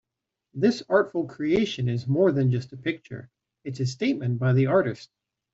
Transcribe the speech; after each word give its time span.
This 0.55 0.81
artful 0.89 1.27
creation 1.27 1.87
is 1.87 2.07
more 2.07 2.31
than 2.31 2.49
just 2.49 2.73
a 2.73 2.75
picture, 2.75 3.29
it's 3.63 3.79
a 3.81 3.85
statement 3.85 4.39
by 4.39 4.51
the 4.53 4.65
artist. 4.65 5.11